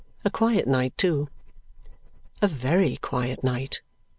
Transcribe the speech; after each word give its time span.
A 0.25 0.31
quiet 0.31 0.65
night, 0.65 0.97
too. 0.97 1.29
A 2.41 2.47
very 2.47 2.97
quiet 2.97 3.43
night. 3.43 3.81